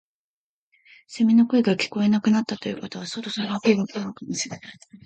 [1.05, 4.71] セミの声が聞こえなくなったということはそろそろ秋が来たのかもしれない